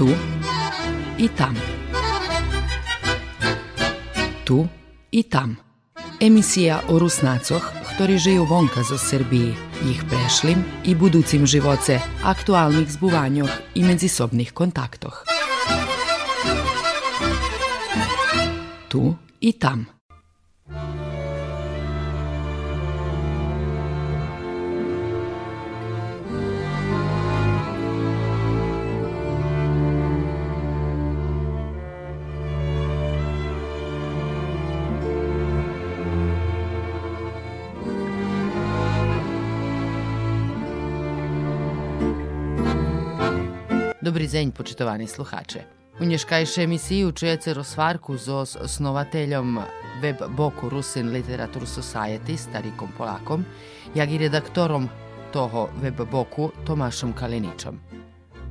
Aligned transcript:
Tu 0.00 0.08
i 1.18 1.28
tam. 1.28 1.56
Tu 4.44 4.68
i 5.10 5.22
tam. 5.22 5.56
Emisija 6.20 6.80
o 6.88 6.98
Rusnacoh, 6.98 7.72
ktori 7.94 8.18
žeju 8.18 8.44
vonka 8.44 8.82
zo 8.82 8.98
Srbiji, 8.98 9.54
ich 9.90 10.04
prešlim 10.08 10.64
i 10.84 10.94
buducim 10.94 11.46
živoce, 11.46 12.00
aktualnih 12.24 12.92
zbuvanjoh 12.92 13.50
i 13.74 13.84
međusobnih 13.84 14.52
kontaktoh. 14.52 15.24
Tu 18.88 19.14
i 19.40 19.52
tam. 19.52 19.99
Dobri 44.10 44.26
zenj, 44.28 44.50
počitovani 44.50 45.06
sluhače. 45.06 45.60
U 46.00 46.04
nješkajše 46.04 46.62
emisiji 46.62 47.12
čujete 47.12 47.54
rozvarku 47.54 48.16
z 48.16 48.28
osnovateljem 48.60 49.58
web 50.02 50.16
boku 50.36 50.68
Rusin 50.68 51.10
Literature 51.10 51.66
Society 51.66 52.36
Starikom 52.36 52.88
Polakom, 52.98 53.44
jak 53.94 54.10
i 54.10 54.18
redaktorom 54.18 54.88
toho 55.32 55.68
web 55.82 56.00
boku 56.10 56.50
Tomašem 56.66 57.12
Kaliničom. 57.12 57.78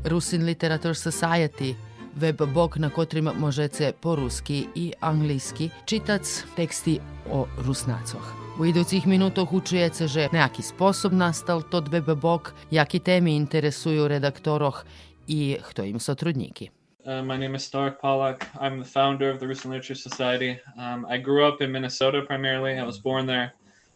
Rusin 0.05 0.45
Literature 0.45 0.93
Society 0.93 1.75
web 2.15 2.41
bok 2.53 2.77
na 2.77 2.89
kotrim 2.89 3.29
možete 3.37 3.91
po 4.01 4.15
ruski 4.15 4.67
i 4.75 4.93
anglijski 4.99 5.69
čitac 5.85 6.43
teksti 6.55 6.99
o 7.31 7.47
Rusnacoh. 7.65 8.33
U 8.59 8.65
idućih 8.65 9.07
minutoh 9.07 9.53
učujete, 9.53 10.07
že 10.07 10.27
nejaki 10.31 10.61
sposob 10.61 11.13
nastal 11.13 11.61
tot 11.61 11.87
web 11.87 12.09
bok, 12.09 12.53
jaki 12.71 12.99
temi 12.99 13.35
interesuju 13.35 14.07
redaktoroh 14.07 14.83
i 15.29 15.57
kto 15.61 15.85
im 15.85 15.99
sotrudniki. 15.99 16.69
Uh, 17.05 17.21
my 17.21 17.37
name 17.37 17.55
is 17.55 17.63
Stark 17.63 18.01
Pollack. 18.01 18.47
I'm 18.59 18.79
the 18.79 18.85
founder 18.85 19.29
of 19.29 19.39
the 19.39 19.45
Rusin 19.45 19.69
Literature 19.69 19.95
Society. 19.95 20.59
Um, 20.77 21.05
I 21.07 21.17
grew 21.17 21.45
up 21.45 21.61
in 21.61 21.71
Minnesota 21.71 22.23
primarily. 22.23 22.77
I 22.77 22.83
was 22.83 22.97
born 22.97 23.25
there. 23.25 23.53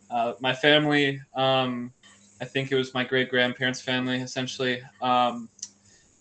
Uh, 0.09 0.33
my 0.39 0.53
family, 0.53 1.19
um, 1.35 1.91
I 2.39 2.45
think 2.45 2.71
it 2.71 2.75
was 2.75 2.93
my 2.93 3.03
great 3.03 3.29
grandparents' 3.29 3.81
family, 3.81 4.21
essentially. 4.21 4.81
Um, 5.01 5.49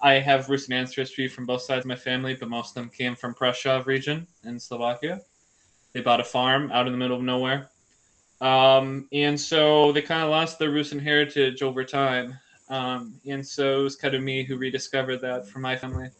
I 0.01 0.15
have 0.15 0.47
Rusin 0.47 0.73
ancestry 0.73 1.29
from 1.29 1.47
both 1.47 1.63
sides 1.63 1.85
of 1.85 1.89
my 1.89 1.97
family, 1.97 2.35
but 2.35 2.49
most 2.49 2.71
of 2.71 2.75
them 2.75 2.91
came 2.91 3.15
from 3.15 3.35
Prešov 3.35 3.87
region 3.87 4.27
in 4.45 4.59
Slovakia. 4.59 5.21
They 5.93 6.01
bought 6.01 6.21
a 6.21 6.25
farm 6.25 6.73
out 6.73 6.87
in 6.87 6.93
the 6.93 6.99
middle 6.99 7.19
of 7.19 7.23
nowhere. 7.23 7.69
Um, 8.41 9.09
and 9.13 9.39
so 9.39 9.93
they 9.93 10.03
kind 10.03 10.23
of 10.23 10.31
lost 10.31 10.59
their 10.59 10.71
Rusin 10.71 11.01
heritage 11.01 11.63
over 11.63 11.85
time. 11.85 12.39
Um, 12.69 13.21
and 13.33 13.45
so 13.45 13.81
it 13.81 13.83
was 13.83 13.97
kind 13.97 14.15
of 14.15 14.23
me 14.23 14.47
who 14.49 14.57
rediscovered 14.57 15.21
that 15.21 15.49
for 15.53 15.61
my 15.61 15.77
family. 15.77 16.11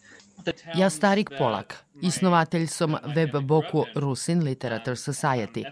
Ja 0.75 0.91
Starik 0.91 1.31
Polak, 1.39 1.75
isnovatelj 2.03 2.67
som 2.67 2.97
web 3.17 3.37
boku 3.47 3.85
Rusin 3.95 4.45
Literature 4.45 4.97
Society. 4.97 5.65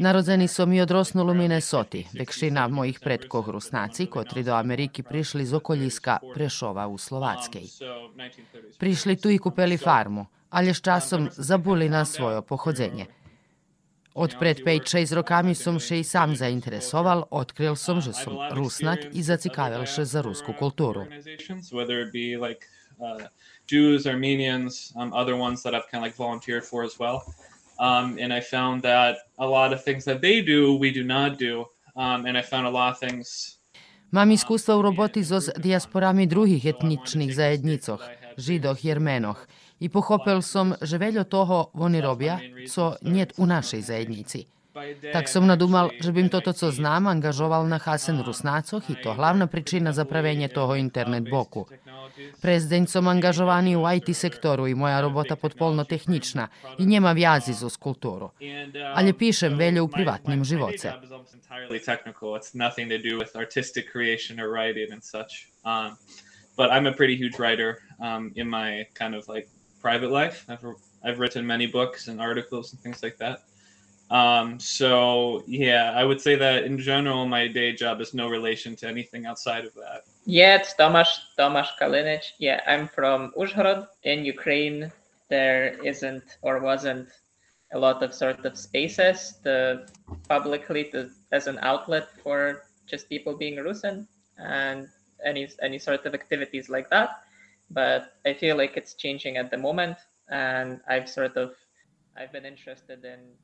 Narodzeni 0.00 0.48
som 0.48 0.72
i 0.72 0.80
odrosnul 0.80 1.30
u 1.30 1.34
Minnesoti, 1.34 2.06
vekšina 2.18 2.68
mojih 2.68 3.00
predkov 3.00 3.48
Rusnaci, 3.48 4.06
kotri 4.06 4.42
do 4.42 4.54
Ameriki 4.54 5.02
prišli 5.02 5.46
z 5.46 5.54
okoljiska 5.54 6.18
Prešova 6.34 6.86
u 6.86 6.98
Slovackej. 6.98 7.68
Prišli 8.78 9.16
tu 9.16 9.30
i 9.30 9.38
kupeli 9.38 9.76
farmu, 9.76 10.26
ali 10.50 10.74
s 10.74 10.80
časom 10.80 11.28
zabuli 11.32 11.88
na 11.88 12.04
svojo 12.04 12.42
pohodzenje. 12.42 13.06
Od 14.18 14.34
pred 14.34 14.58
5-6 14.66 15.14
rokami 15.14 15.54
som 15.54 15.78
še 15.78 16.00
i 16.02 16.04
sam 16.04 16.34
zainteresoval, 16.34 17.30
odkril 17.30 17.78
som, 17.78 18.02
že 18.02 18.10
som 18.10 18.34
Rusnak 18.50 19.14
i 19.14 19.22
zacikavil 19.22 19.86
še 19.86 20.02
za 20.10 20.26
rusku 20.26 20.54
kulturu. 20.58 21.06
Jews, 23.68 24.06
Armenians, 24.06 24.92
um, 24.96 25.12
other 25.12 25.36
ones 25.36 25.62
that 25.62 25.74
I've 25.74 25.86
kind 25.90 26.02
of 26.02 26.08
like 26.08 26.16
volunteered 26.16 26.64
for 26.64 26.82
as 26.82 26.98
well. 26.98 27.22
Um, 27.78 28.18
and 28.18 28.32
I 28.32 28.40
found 28.40 28.82
that 28.82 29.28
a 29.38 29.46
lot 29.46 29.72
of 29.72 29.84
things 29.84 30.04
that 30.04 30.20
they 30.20 30.40
do, 30.42 30.74
we 30.74 30.90
do 30.90 31.04
not 31.04 31.38
do. 31.38 31.66
Um, 31.94 32.26
and 32.26 32.36
I 32.36 32.42
found 32.42 32.66
a 32.66 32.70
lot 32.70 32.92
of 32.92 32.98
things. 32.98 33.58
Mam 34.10 34.30
iskustva 34.30 34.76
u 34.76 34.82
roboti 34.82 35.22
z 35.22 35.52
diasporami 35.56 36.26
drugih 36.26 36.66
etničnih 36.66 37.34
zajednicoh, 37.34 38.00
židoh 38.36 38.84
i 38.84 38.92
armenoh, 38.92 39.36
i 39.80 39.86
pohopil 39.88 40.42
som, 40.42 40.74
že 40.82 40.98
veľo 40.98 41.24
toho 41.24 41.70
oni 41.74 41.98
robia, 42.02 42.42
co 42.66 42.98
niet 43.02 43.32
u 43.38 43.46
našej 43.46 43.82
zajednici. 43.82 44.46
Tak 45.12 45.26
som 45.26 45.42
nadumal, 45.42 45.90
že 45.98 46.14
bym 46.14 46.30
toto, 46.30 46.54
co 46.54 46.70
znam, 46.70 47.10
angažoval 47.10 47.66
na 47.66 47.82
Hasen 47.82 48.22
Rusnacoh 48.22 48.82
i 48.90 48.94
to 48.94 49.10
hlavna 49.10 49.46
pričina 49.50 49.90
za 49.92 50.04
pravenje 50.04 50.48
toho 50.48 50.78
internet 50.78 51.26
boku. 51.26 51.66
Prezdeň 52.42 52.86
som 52.86 53.06
angažovaný 53.10 53.74
u 53.78 53.82
IT 53.86 54.10
sektoru 54.14 54.66
i 54.66 54.74
moja 54.74 55.00
robota 55.00 55.36
potpolno 55.36 55.84
tehnična 55.84 56.48
i 56.78 56.86
njema 56.86 57.12
vjazi 57.12 57.52
zo 57.52 57.70
kulturu. 57.78 58.30
Ali 58.94 59.12
pišem 59.12 59.54
velje 59.58 59.82
u 59.82 59.88
privatnim 59.88 60.44
živoce. 60.44 60.92
But 66.58 66.70
I'm 66.74 66.86
a 66.86 66.92
pretty 66.92 67.14
huge 67.14 67.38
writer 67.38 67.78
um, 68.02 68.32
in 68.34 68.50
my 68.50 68.82
kind 68.98 69.14
of 69.14 69.28
like 69.28 69.46
private 69.80 70.10
life. 70.10 70.44
I've, 70.48 70.64
I've 71.04 71.18
written 71.18 71.46
many 71.46 71.66
books 71.66 72.08
and 72.08 72.20
articles 72.20 72.72
and 72.72 72.80
things 72.80 73.02
like 73.02 73.16
that. 73.18 73.42
Um, 74.10 74.58
so 74.58 75.42
yeah, 75.46 75.92
I 75.94 76.04
would 76.04 76.20
say 76.20 76.34
that 76.36 76.64
in 76.64 76.78
general, 76.78 77.26
my 77.26 77.46
day 77.46 77.72
job 77.72 78.00
is 78.00 78.14
no 78.14 78.28
relation 78.28 78.74
to 78.76 78.88
anything 78.88 79.26
outside 79.26 79.64
of 79.66 79.74
that. 79.74 80.04
Yeah, 80.24 80.56
it's 80.56 80.74
Tomasz 80.74 81.20
Tomasz 81.38 81.68
Kalinic. 81.80 82.24
Yeah, 82.38 82.60
I'm 82.66 82.88
from 82.88 83.32
Uzhhorod 83.36 83.86
in 84.04 84.24
Ukraine. 84.24 84.90
There 85.28 85.76
isn't 85.84 86.38
or 86.40 86.60
wasn't 86.60 87.08
a 87.72 87.78
lot 87.78 88.02
of 88.02 88.14
sort 88.14 88.46
of 88.46 88.56
spaces 88.56 89.34
to 89.44 89.84
publicly 90.26 90.84
to, 90.92 91.10
as 91.32 91.46
an 91.46 91.58
outlet 91.60 92.08
for 92.22 92.62
just 92.86 93.10
people 93.10 93.36
being 93.36 93.62
Russian 93.62 94.08
and 94.38 94.88
any 95.22 95.48
any 95.60 95.78
sort 95.78 96.06
of 96.06 96.14
activities 96.14 96.70
like 96.70 96.88
that. 96.88 97.24
But 97.69 98.03
I 98.25 98.33
feel 98.39 98.57
like 98.57 98.77
it's 98.77 98.95
changing 98.95 99.37
at 99.37 99.49
the 99.49 99.57
moment, 99.57 99.97
and 100.29 100.79
I've 100.87 101.07
sort 101.07 101.37
of 101.37 101.49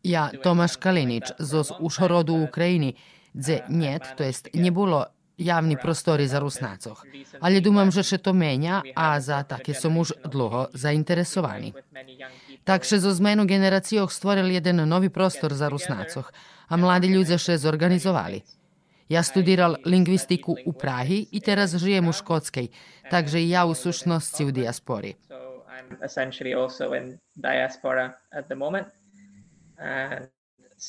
Ja, 0.04 0.30
Tomaš 0.44 0.78
Kalinič, 0.78 1.32
z 1.40 1.72
Ušhorodu 1.80 2.34
u 2.34 2.44
Ukrajini, 2.44 2.94
dze 3.34 3.60
njet, 3.70 4.04
to 4.18 4.24
jest 4.24 4.54
nie 4.54 4.72
było 4.72 5.06
javni 5.38 5.78
prostori 5.78 6.28
za 6.28 6.40
Rusnacoh. 6.40 7.06
Ali 7.42 7.62
думам, 7.62 7.92
že 7.92 8.04
še 8.04 8.18
to 8.20 8.34
menja, 8.34 8.84
a 8.96 9.18
za 9.20 9.44
takie 9.44 9.74
som 9.74 9.98
už 9.98 10.22
dlho 10.28 10.70
zainteresovani. 10.74 11.74
Takže 12.64 13.00
zo 13.00 13.12
zmenu 13.14 13.46
generacijoh 13.48 14.12
stvorili 14.12 14.54
jeden 14.54 14.86
novi 14.86 15.10
prostor 15.10 15.54
za 15.54 15.70
Rusnacoh, 15.70 16.32
a 16.70 16.74
mladi 16.78 17.10
ľudia 17.10 17.42
še 17.42 17.58
zorganizovali. 17.58 18.44
Ja 19.10 19.24
studiral 19.24 19.82
lingvistiku 19.86 20.54
u 20.66 20.74
Prahi 20.74 21.26
i 21.32 21.40
teraz 21.42 21.74
žijem 21.74 22.08
u 22.08 22.14
Škotskej, 22.14 22.70
Takže 23.11 23.41
i 23.41 23.51
ja 23.51 23.65
u 23.65 23.75
sušnosti 23.75 24.45
u 24.45 24.51
dijaspori. 24.51 25.15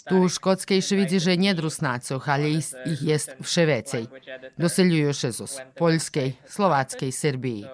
Tu 0.09 0.17
u 0.17 0.29
Škotske 0.29 0.77
i 0.77 0.81
Ševidzi 0.81 1.19
že 1.19 1.35
nje 1.35 1.53
drusnacoh, 1.53 2.29
ali 2.29 2.53
ih 2.53 3.01
je 3.01 3.17
vše 3.39 3.65
vecej. 3.65 4.07
Doseljuju 4.57 5.13
še 5.13 5.31
zos 5.31 5.57
Poljskej, 5.77 6.33
Slovackej, 6.47 7.11
Srbiji. 7.11 7.65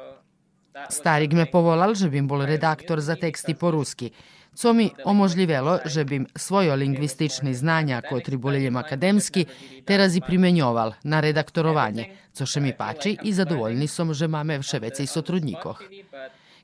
Starik 0.89 1.33
me 1.33 1.45
povolal, 1.51 1.95
že 1.95 2.09
bim 2.09 2.27
bol 2.27 2.45
redaktor 2.45 3.01
za 3.01 3.15
teksti 3.15 3.55
po 3.55 3.71
ruski. 3.71 4.11
Co 4.56 4.74
mi 4.74 4.89
omožljivelo, 5.06 5.80
že 5.86 6.03
bym 6.06 6.27
svojo 6.36 6.75
lingvistični 6.75 7.53
znanja 7.53 8.01
kotri 8.01 8.38
boleljem 8.38 8.75
akademski 8.77 9.45
teraz 9.86 10.15
i 10.15 10.21
primenjoval 10.21 10.94
na 11.03 11.19
redaktorovanje, 11.19 12.06
co 12.33 12.45
še 12.45 12.59
mi 12.59 12.74
pači 12.77 13.18
i 13.24 13.33
zadovoljni 13.33 13.88
som, 13.88 14.13
že 14.13 14.27
máme 14.27 14.59
vševecej 14.59 15.07
sotrudnikoh. 15.07 15.81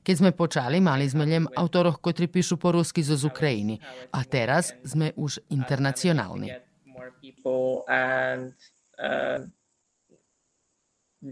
Keď 0.02 0.14
sme 0.16 0.32
počali, 0.32 0.80
mali 0.80 1.08
sme 1.08 1.24
len 1.26 1.48
autoroch, 1.56 2.00
ktorí 2.00 2.28
píšu 2.28 2.56
po 2.56 2.72
rusky 2.72 3.02
zo 3.02 3.16
z 3.16 3.28
Ukrajiny. 3.28 3.80
A 4.12 4.24
teraz 4.24 4.72
sme 4.84 5.12
už 5.16 5.40
internacionálni. 5.48 6.52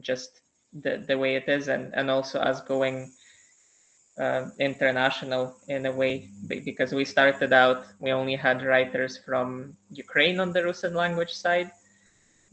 just 0.02 0.42
the, 0.72 0.98
the 1.06 1.16
way 1.16 1.36
it 1.36 1.48
is 1.48 1.68
and, 1.68 1.94
and 1.94 2.10
also 2.10 2.38
us 2.38 2.60
going 2.60 3.08
uh, 4.18 4.46
international 4.58 5.54
in 5.68 5.86
a 5.86 5.92
way 5.92 6.28
because 6.48 6.92
we 6.92 7.04
started 7.04 7.52
out 7.52 7.84
we 8.00 8.10
only 8.12 8.34
had 8.34 8.62
writers 8.62 9.18
from 9.18 9.76
ukraine 9.90 10.40
on 10.40 10.52
the 10.52 10.62
russian 10.64 10.94
language 10.94 11.32
side 11.32 11.70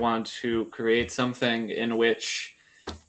want 0.03 0.27
to 0.43 0.67
create 0.75 1.09
something 1.09 1.71
in 1.71 1.95
which 1.95 2.53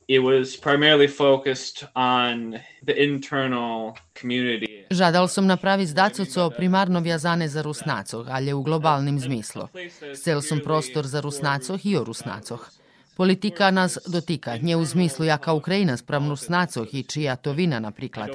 it 0.09 0.21
was 0.23 0.57
primarily 0.57 1.09
focused 1.09 1.85
on 1.95 2.61
the 2.87 2.95
internal 2.95 3.97
community. 4.21 4.87
Žadal 4.93 5.27
som 5.33 5.49
napraviť 5.49 5.89
zdaco, 5.91 6.23
co 6.29 6.53
primarno 6.53 7.01
vjazane 7.01 7.49
za 7.49 7.65
Rusnacoh, 7.65 8.29
ali 8.29 8.53
u 8.53 8.63
globalnim 8.63 9.19
zmislu. 9.19 9.69
Cel 10.15 10.45
som 10.45 10.61
prostor 10.61 11.09
za 11.09 11.25
Rusnacoh 11.25 11.81
i 11.81 11.97
o 11.97 12.05
Rusnacoh. 12.05 12.84
Politika 13.17 13.71
nas 13.71 13.99
dotika, 14.07 14.57
nje 14.57 14.77
u 14.77 14.85
zmislu 14.85 15.25
jaka 15.25 15.53
Ukrajina 15.53 15.97
spram 15.97 16.29
Rusnacoh 16.29 16.95
i 16.95 17.03
čija 17.03 17.37
to 17.37 17.53
vina, 17.53 17.81
napriklad. 17.81 18.31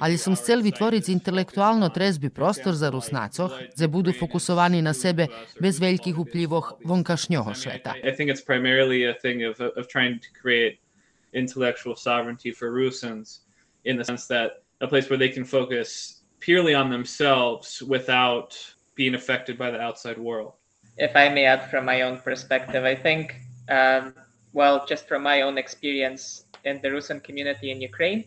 Ali 0.00 0.18
sam 0.18 0.36
cel 0.36 0.60
vytvoriť 0.62 1.08
intelektualno 1.08 1.88
trezbi 1.88 2.28
prostor 2.28 2.74
za 2.74 2.90
Rusnacoh, 2.90 3.52
ze 3.76 3.88
budu 3.88 4.12
fokusovani 4.12 4.82
na 4.82 4.92
sebe 4.94 5.26
bez 5.60 5.80
velikih 5.80 6.18
uplivoh 6.18 6.72
vonkašnjoho 6.84 7.54
šveta. 7.54 7.94
I 8.04 8.16
think 8.16 8.30
it's 8.30 8.44
primarily 8.46 9.08
a 9.08 9.14
thing 9.22 9.42
of, 9.50 9.60
of 9.76 9.88
trying 9.88 10.20
to 10.20 10.28
create 10.42 10.78
intellectual 11.32 11.96
sovereignty 11.96 12.52
for 12.52 12.68
Rusins 12.68 13.40
in 13.84 13.96
the 13.96 14.04
sense 14.04 14.26
that 14.28 14.50
a 14.80 14.86
place 14.86 15.08
where 15.10 15.18
they 15.18 15.34
can 15.34 15.44
focus 15.44 16.20
purely 16.40 16.74
on 16.74 16.90
themselves 16.90 17.82
without 17.88 18.54
being 18.96 19.14
affected 19.14 19.56
by 19.56 19.70
the 19.70 19.80
outside 19.80 20.18
world. 20.18 20.52
If 20.96 21.16
I 21.16 21.28
may 21.28 21.44
add 21.46 21.70
from 21.70 21.84
my 21.84 22.02
own 22.02 22.18
perspective, 22.18 22.84
I 22.84 22.94
think, 23.02 23.32
um, 23.70 24.14
well, 24.52 24.84
just 24.86 25.08
from 25.08 25.22
my 25.22 25.42
own 25.42 25.56
experience 25.58 26.44
in 26.64 26.80
the 26.82 26.88
Rusin 26.88 27.22
community 27.22 27.70
in 27.70 27.80
Ukraine, 27.80 28.24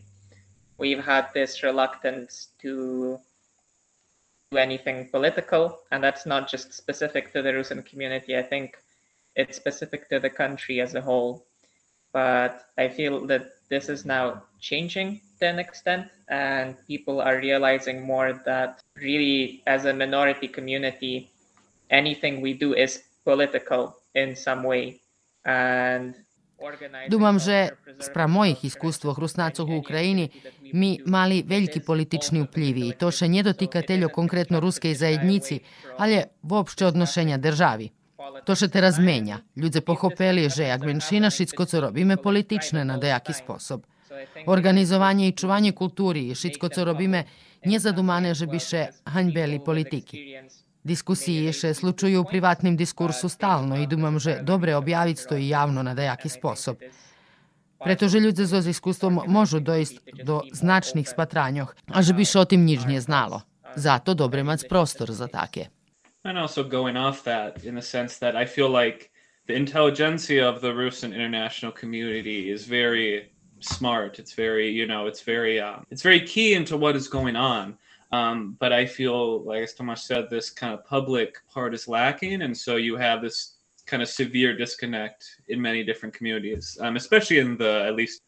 we've 0.78 1.04
had 1.04 1.28
this 1.34 1.64
reluctance 1.64 2.50
to 2.62 3.20
do 4.52 4.58
anything 4.58 5.10
political, 5.10 5.80
and 5.92 6.04
that's 6.04 6.26
not 6.26 6.50
just 6.50 6.74
specific 6.74 7.34
to 7.34 7.42
the 7.42 7.52
Rusin 7.52 7.86
community. 7.86 8.38
I 8.38 8.44
think 8.44 8.78
it's 9.36 9.58
specific 9.58 10.10
to 10.10 10.20
the 10.20 10.30
country 10.30 10.80
as 10.80 10.96
a 10.96 11.02
whole. 11.02 11.46
But 12.14 12.66
I 12.78 12.90
feel 12.90 13.26
that 13.26 13.54
this 13.70 13.90
is 13.90 14.06
now 14.06 14.44
changing 14.60 15.22
to 15.40 15.48
an 15.48 15.58
extent, 15.60 16.10
and 16.30 16.78
people 16.88 17.20
are 17.20 17.38
realizing 17.38 18.06
more 18.06 18.34
that 18.46 18.82
really, 18.96 19.64
as 19.66 19.86
a 19.86 19.94
minority 19.94 20.48
community, 20.48 21.32
anything 21.90 22.40
we 22.40 22.54
do 22.54 22.76
is 22.76 23.04
political 23.26 23.98
in 24.14 24.36
some 24.36 24.64
way. 24.64 25.02
And 25.45 26.15
Думам, 27.09 27.39
že 27.39 27.79
spra 28.03 28.27
mojih 28.27 28.59
iskustvoh 28.67 29.15
Rusnacov 29.15 29.71
u 29.71 29.79
Ukrajini 29.79 30.27
mi 30.75 30.99
mali 31.07 31.47
veljki 31.47 31.81
politični 31.81 32.43
vplivi 32.43 32.89
i 32.89 32.97
to 32.99 33.11
še 33.15 33.29
nie 33.31 33.43
dotika 33.47 33.83
teljo 33.83 34.11
konkretno 34.11 34.59
ruskej 34.61 34.95
zajednici, 34.99 35.61
ale 36.03 36.35
vopšte 36.43 36.87
odnošenja 36.91 37.39
državi. 37.39 37.93
To 38.45 38.59
še 38.59 38.69
teraz 38.75 38.99
menja. 38.99 39.39
Ľudze 39.55 39.81
pochopili, 39.87 40.51
že 40.51 40.67
jak 40.67 40.83
menšina 40.83 41.31
šitsko 41.31 41.65
co 41.65 41.81
robíme 41.81 42.19
politične 42.19 42.83
na 42.85 42.99
dejaki 42.99 43.33
sposob. 43.33 43.87
Organizovanie 44.51 45.31
i 45.31 45.37
čuvanie 45.39 45.71
kultúry 45.71 46.27
i 46.27 46.35
šitsko 46.35 46.69
co 46.75 46.85
robíme 46.85 47.25
nezadumane, 47.63 48.35
že 48.35 48.51
by 48.51 48.59
še 48.59 48.83
haňbeli 49.07 49.63
politiky. 49.63 50.43
Diskusiji 50.84 51.54
še 51.56 51.74
slučuju 51.74 52.22
u 52.22 52.26
privatnim 52.28 52.78
diskursu 52.78 53.30
stalno 53.30 53.78
i 53.80 53.88
dumam, 53.88 54.20
že 54.20 54.42
dobre 54.44 54.76
objaviť 54.76 55.28
to 55.30 55.38
i 55.40 55.48
javno 55.50 55.84
na 55.84 55.94
dejaki 55.96 56.30
sposob. 56.30 56.84
Pretože 57.84 58.20
ljudze 58.20 58.48
so 58.48 58.60
iskustvom 58.70 59.22
možu 59.28 59.60
doist 59.60 60.00
do 60.24 60.42
značnih 60.52 61.08
spatranjoh, 61.10 61.76
a 61.88 62.02
že 62.02 62.14
bi 62.14 62.26
še 62.26 62.40
o 62.40 62.46
tim 62.46 62.66
nižnje 62.66 63.02
znalo. 63.08 63.42
Zato 63.76 64.14
dobre 64.14 64.44
mať 64.44 64.68
prostor 64.68 65.12
za 65.12 65.28
take. 65.28 65.68
And 66.24 66.38
also 66.38 66.64
going 66.64 66.96
off 66.98 67.24
that 67.24 67.64
in 67.64 67.76
the 67.76 67.82
sense 67.82 68.20
that 68.20 68.36
I 68.36 68.46
feel 68.46 68.72
like 68.72 69.12
the 69.48 69.56
intelligentsia 69.56 70.48
of 70.48 70.62
the 70.62 70.72
Russian 70.72 71.14
international 71.14 71.72
community 71.72 72.52
is 72.52 72.68
very 72.68 73.32
smart. 73.60 74.20
It's 74.20 74.34
very, 74.34 74.70
you 74.70 74.88
know, 74.88 75.08
it's 75.08 75.22
very, 75.22 75.60
um, 75.60 75.86
it's 75.92 76.04
very 76.04 76.22
key 76.22 76.54
into 76.54 76.78
what 76.78 76.96
is 76.96 77.08
going 77.08 77.36
on. 77.36 77.78
Um, 78.13 78.57
but 78.59 78.73
I 78.73 78.87
feel, 78.87 79.45
like 79.45 79.63
as 79.63 79.75
Tomas 79.75 80.05
said, 80.05 80.31
this 80.31 80.51
kind 80.51 80.73
of 80.73 80.85
public 80.87 81.37
part 81.53 81.75
is 81.75 81.87
lacking, 81.89 82.43
and 82.43 82.57
so 82.57 82.77
you 82.77 82.97
have 82.97 83.21
this 83.21 83.57
kind 83.87 84.03
of 84.03 84.09
severe 84.09 84.57
disconnect 84.57 85.25
in 85.49 85.61
many 85.61 85.85
different 85.85 86.15
communities, 86.15 86.79
um, 86.81 86.97
especially 86.97 87.39
in 87.39 87.57
the 87.59 87.85
at 87.87 87.95
least 87.95 88.23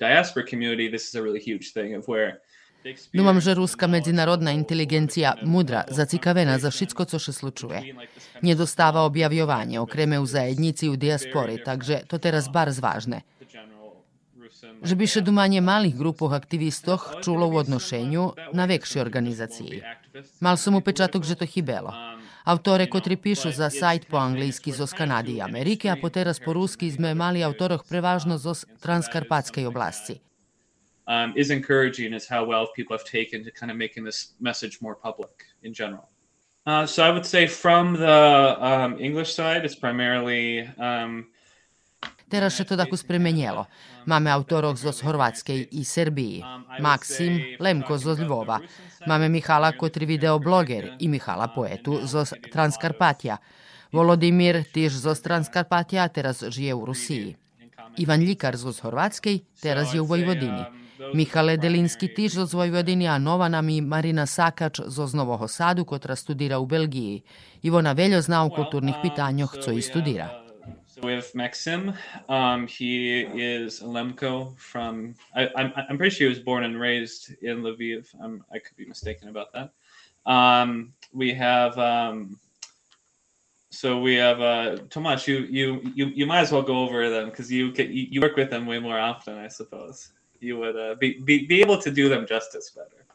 diaspora 0.00 0.44
community. 0.44 0.88
This 0.88 1.06
is 1.08 1.14
a 1.14 1.22
really 1.22 1.40
huge 1.40 1.72
thing 1.72 1.94
of 1.94 2.08
where 2.08 2.42
Думам, 3.14 3.38
že 3.38 3.54
ruska 3.54 3.86
medzinárodná 3.86 4.50
inteligencija 4.50 5.38
mudra, 5.46 5.86
zacikavena 5.86 6.58
za 6.58 6.74
všetko, 6.74 7.06
co 7.06 7.18
še 7.18 7.32
slučuje. 7.32 7.94
Nedostáva 8.42 9.06
objavjovanie, 9.06 9.78
okreme 9.78 10.18
u 10.18 10.26
zajednici 10.26 10.90
u 10.90 10.98
diaspori, 10.98 11.62
takže 11.62 12.02
to 12.10 12.18
teraz 12.18 12.50
bar 12.50 12.74
zvažne. 12.74 13.22
Že 14.83 14.95
by 14.95 15.05
še 15.05 15.21
dumanje 15.21 15.61
malih 15.61 15.95
grupoh 15.95 16.33
aktivistoh 16.33 17.21
čulo 17.23 17.47
u 17.47 17.57
odnošenju 17.61 18.53
na 18.53 18.65
vekšej 18.65 19.01
organizaciji. 19.01 19.81
Mal 20.39 20.57
som 20.57 20.75
upečatok, 20.75 21.23
že 21.23 21.37
to 21.37 21.45
chybelo. 21.45 21.93
Autore, 22.47 22.87
kotri 22.87 23.19
pišu 23.19 23.51
za 23.51 23.67
sajt 23.69 24.07
po 24.07 24.17
anglijski 24.17 24.71
zo 24.71 24.87
Kanadi 24.87 25.37
i 25.37 25.43
Amerike, 25.43 25.91
a 25.91 25.99
po 25.99 26.07
teraz 26.09 26.39
po 26.39 26.55
ruski 26.55 26.87
sme 26.87 27.11
mali 27.13 27.43
autoroh 27.43 27.83
prevažno 27.83 28.39
zo 28.39 28.55
transkarpatskej 28.79 29.67
oblasti. 29.67 30.23
um, 31.07 31.33
is 31.35 31.49
encouraging 31.49 32.13
is 32.13 32.27
how 32.27 32.43
well 32.43 32.67
people 32.75 32.95
have 32.95 33.05
taken 33.05 33.43
to 33.43 33.51
kind 33.51 33.71
of 33.71 33.77
making 33.77 34.03
this 34.03 34.33
message 34.39 34.81
more 34.81 34.95
public 34.95 35.45
in 35.63 35.73
general. 35.73 36.09
Uh, 36.65 36.85
so 36.85 37.03
I 37.03 37.11
would 37.11 37.25
say 37.25 37.47
from 37.47 37.93
the 37.93 38.57
um, 38.59 38.99
English 38.99 39.33
side, 39.33 39.63
it's 39.63 39.75
primarily 39.75 40.69
um, 40.77 41.27
Teraz 42.27 42.57
še 42.57 42.65
to 42.67 42.75
tako 42.75 42.97
spremenjelo. 42.99 43.65
Mame 44.05 44.31
autorov 44.31 44.75
zo 44.75 44.91
Horvatske 44.91 45.55
i 45.71 45.83
Srbiji. 45.83 46.43
Maksim 46.83 47.39
Lemko 47.59 47.97
z 47.97 48.19
Ljubova, 48.19 48.59
mamy 49.07 49.29
Mihala 49.29 49.71
kotri 49.71 50.05
videobloger 50.05 50.97
i 50.99 51.07
Mihala 51.07 51.47
poetu 51.47 52.01
z 52.03 52.25
Transkarpatija. 52.51 53.37
Volodimir 53.91 54.63
tiž 54.73 54.91
z 54.91 55.15
Transkarpatija 55.23 56.07
teraz 56.07 56.43
žije 56.43 56.73
u 56.73 56.85
Rusiji. 56.85 57.35
Ivan 57.97 58.21
Ljikar 58.21 58.57
z 58.57 58.79
Horvatske 58.81 59.39
teraz 59.61 59.93
je 59.93 60.01
u 60.01 60.05
Vojvodini. 60.05 60.65
Mihale 61.13 61.57
Delinski 61.57 62.07
tiž 62.07 62.33
z 62.33 62.53
Vojvodini, 62.53 63.07
a 63.07 63.17
nova 63.17 63.47
nam 63.49 63.69
i 63.69 63.81
Marina 63.81 64.25
Sakač 64.25 64.81
z 64.87 65.13
Novoho 65.13 65.47
Sadu, 65.47 65.85
kotra 65.85 66.15
studira 66.15 66.59
u 66.59 66.65
Belgiji. 66.65 67.21
Ivona 67.61 67.91
veljo 67.91 68.21
zna 68.21 68.43
u 68.43 68.49
kulturnih 68.49 68.95
pitanjoh, 69.01 69.55
co 69.63 69.71
i 69.71 69.81
studira. 69.81 70.46
So 70.97 71.05
we 71.05 71.13
have 71.13 71.35
Maxim. 71.35 71.93
Um, 72.27 72.65
he 72.65 73.21
is 73.21 73.81
a 73.81 73.83
Lemko 73.83 74.57
from. 74.57 75.13
I, 75.35 75.47
I'm 75.55 75.71
I'm 75.75 75.95
pretty 75.95 76.15
sure 76.15 76.25
he 76.25 76.29
was 76.29 76.39
born 76.39 76.63
and 76.63 76.79
raised 76.79 77.35
in 77.43 77.61
Lviv. 77.61 78.07
I'm, 78.19 78.43
I 78.51 78.57
could 78.57 78.75
be 78.75 78.85
mistaken 78.85 79.29
about 79.29 79.53
that. 79.53 79.73
Um, 80.25 80.93
we 81.13 81.35
have. 81.35 81.77
Um, 81.77 82.39
so 83.69 83.99
we 83.99 84.15
have 84.15 84.41
uh, 84.41 84.77
Tomasz. 84.89 85.27
You 85.27 85.41
you 85.41 85.81
you 85.93 86.07
you 86.07 86.25
might 86.25 86.39
as 86.39 86.51
well 86.51 86.63
go 86.63 86.79
over 86.79 87.11
them 87.11 87.29
because 87.29 87.51
you, 87.51 87.67
you 87.77 88.07
you 88.09 88.19
work 88.19 88.35
with 88.35 88.49
them 88.49 88.65
way 88.65 88.79
more 88.79 88.97
often, 88.97 89.37
I 89.37 89.49
suppose. 89.49 90.13
You 90.39 90.57
would 90.57 90.75
uh, 90.75 90.95
be, 90.95 91.19
be 91.19 91.45
be 91.45 91.61
able 91.61 91.79
to 91.79 91.91
do 91.91 92.09
them 92.09 92.25
justice 92.25 92.71
better. 92.71 93.05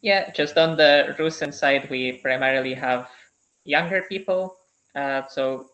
Yeah, 0.00 0.30
just 0.30 0.56
on 0.56 0.78
the 0.78 1.14
Russian 1.18 1.52
side, 1.52 1.86
we 1.90 2.12
primarily 2.12 2.72
have 2.72 3.10
younger 3.64 4.06
people. 4.08 4.56
Uh, 4.94 5.26
so 5.28 5.66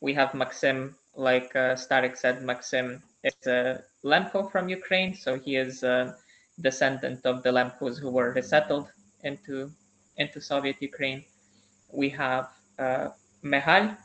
we 0.00 0.14
have 0.14 0.34
Maxim, 0.34 0.96
like 1.14 1.54
uh, 1.54 1.74
Starik 1.74 2.16
said, 2.16 2.42
Maxim 2.42 3.02
is 3.24 3.46
a 3.46 3.82
Lemko 4.04 4.50
from 4.50 4.68
Ukraine. 4.68 5.14
So 5.14 5.38
he 5.38 5.56
is 5.56 5.82
a 5.82 6.16
descendant 6.60 7.24
of 7.24 7.42
the 7.42 7.50
Lemkos 7.50 7.98
who 7.98 8.10
were 8.10 8.32
resettled 8.32 8.88
into 9.22 9.70
into 10.16 10.40
Soviet 10.40 10.76
Ukraine. 10.80 11.24
We 11.92 12.08
have 12.10 12.48
uh, 12.78 13.08
Mihal 13.42 13.96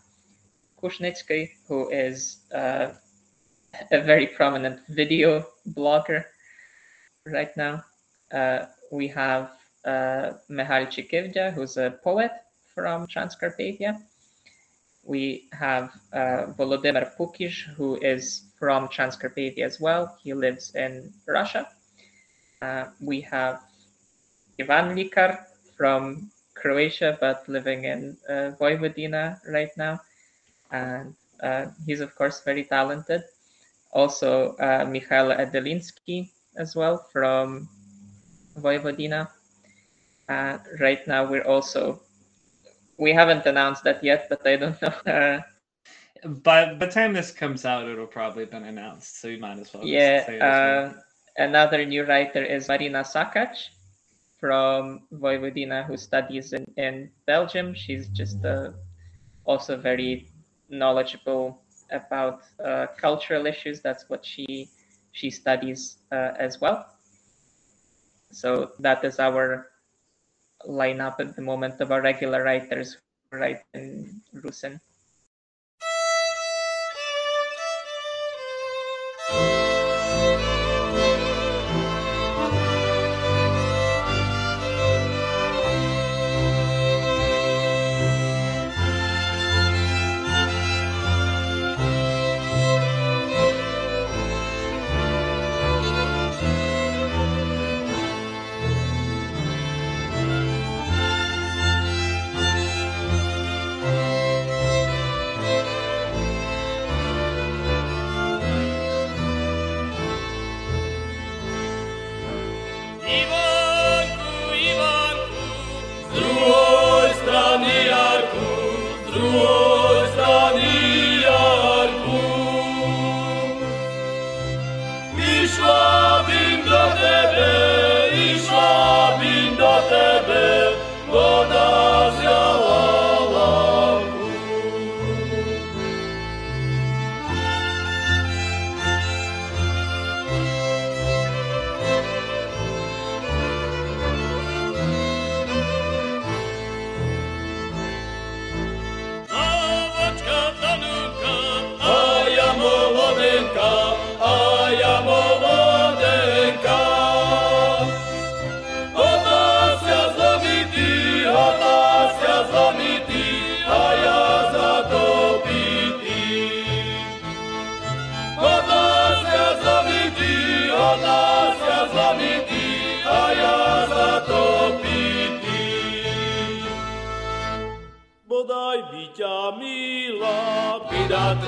Kushnitsky, 0.81 1.49
who 1.67 1.89
is 1.89 2.37
uh, 2.53 2.91
a 3.91 4.01
very 4.01 4.27
prominent 4.27 4.79
video 4.87 5.45
blogger 5.73 6.25
right 7.25 7.55
now. 7.57 7.83
Uh, 8.31 8.65
we 8.91 9.07
have 9.07 9.51
uh, 9.83 10.33
Mihal 10.49 10.87
Chikivja, 10.87 11.53
who's 11.53 11.77
a 11.77 11.99
poet 12.03 12.31
from 12.73 13.07
Transcarpathia. 13.07 14.01
We 15.05 15.47
have 15.53 15.91
uh, 16.13 16.47
Volodymyr 16.57 17.15
Pukish, 17.15 17.63
who 17.77 17.97
is 18.01 18.45
from 18.57 18.87
Transcarpathia 18.87 19.63
as 19.63 19.79
well. 19.79 20.17
He 20.21 20.33
lives 20.33 20.73
in 20.73 21.13
Russia. 21.27 21.69
Uh, 22.61 22.85
we 22.99 23.21
have 23.21 23.61
Ivan 24.59 24.95
Likar 24.95 25.45
from 25.77 26.31
Croatia, 26.55 27.17
but 27.21 27.47
living 27.47 27.83
in 27.83 28.17
uh, 28.27 28.57
Vojvodina 28.59 29.39
right 29.47 29.69
now. 29.77 29.99
And 30.71 31.13
uh, 31.43 31.67
he's, 31.85 31.99
of 32.01 32.15
course, 32.15 32.41
very 32.41 32.63
talented. 32.63 33.23
Also, 33.91 34.55
uh, 34.57 34.85
Mikhail 34.89 35.29
Adelinsky 35.29 36.31
as 36.57 36.75
well 36.75 37.05
from 37.13 37.69
Vojvodina. 38.57 39.29
Uh, 40.27 40.57
right 40.79 41.05
now, 41.07 41.29
we're 41.29 41.45
also 41.45 42.01
we 42.97 43.11
haven't 43.13 43.45
announced 43.45 43.83
that 43.83 44.03
yet, 44.03 44.27
but 44.29 44.45
I 44.45 44.55
don't 44.57 44.81
know. 44.81 44.93
Uh, 45.05 45.41
by 46.27 46.73
the 46.73 46.87
time 46.87 47.13
this 47.13 47.31
comes 47.31 47.65
out, 47.65 47.87
it'll 47.87 48.07
probably 48.07 48.43
have 48.43 48.51
been 48.51 48.63
announced, 48.63 49.21
so 49.21 49.27
you 49.27 49.39
might 49.39 49.59
as 49.59 49.73
well. 49.73 49.83
just 49.83 49.91
Yeah, 49.91 50.25
say 50.25 50.37
it 50.37 50.41
well. 50.41 50.83
uh, 50.87 50.93
another 51.37 51.85
new 51.85 52.03
writer 52.05 52.43
is 52.43 52.67
Marina 52.67 53.01
Sakac 53.03 53.55
from 54.39 55.01
Vojvodina, 55.13 55.85
who 55.85 55.97
studies 55.97 56.53
in, 56.53 56.65
in 56.77 57.11
Belgium. 57.27 57.73
She's 57.75 58.07
just 58.09 58.43
uh, 58.45 58.71
also 59.45 59.77
very 59.77 60.29
knowledgeable 60.69 61.61
about 61.91 62.41
uh, 62.63 62.87
cultural 62.97 63.45
issues. 63.45 63.81
That's 63.81 64.09
what 64.09 64.25
she 64.25 64.69
she 65.11 65.29
studies 65.29 65.97
uh, 66.11 66.31
as 66.39 66.59
well. 66.59 66.85
So 68.31 68.71
that 68.79 69.03
is 69.05 69.19
our 69.19 69.71
lineup 70.67 71.19
at 71.19 71.35
the 71.35 71.41
moment 71.41 71.79
of 71.81 71.91
our 71.91 72.01
regular 72.01 72.43
writers 72.43 72.97
write 73.31 73.61
in 73.73 74.21
Rusin. 74.33 74.79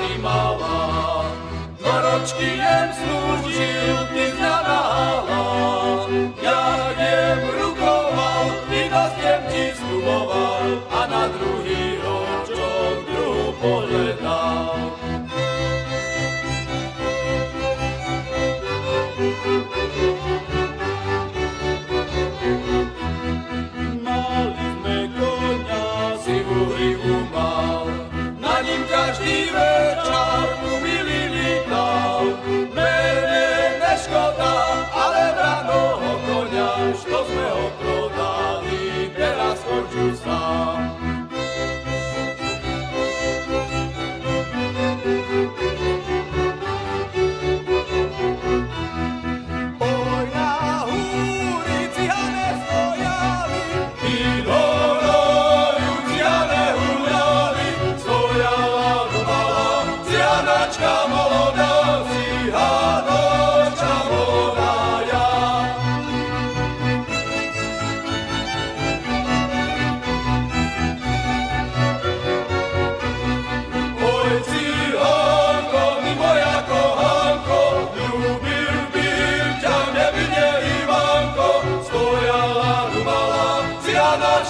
pani 0.08 0.20
mała. 0.20 1.24
Doroczki 1.84 2.46
jem 2.46 2.90
służył, 2.94 3.98
ty 4.14 4.38
znalała. 4.38 6.08
Jak 6.44 7.00
je 7.00 7.38
mrukował, 7.46 8.46
ty 8.70 8.90
gostiem 8.90 9.42
ci 9.52 9.78
spróbował, 9.78 10.62
a 10.92 11.08
na 11.08 11.30
drugi 11.30 11.96
roczok 12.04 12.98
drugą 13.12 13.82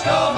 come. 0.08 0.37